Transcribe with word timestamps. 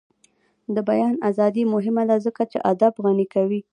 د 0.75 0.77
بیان 0.89 1.15
ازادي 1.29 1.63
مهمه 1.73 2.03
ده 2.09 2.17
ځکه 2.25 2.43
چې 2.51 2.57
ادب 2.71 2.93
غني 3.03 3.25
کوي. 3.33 3.59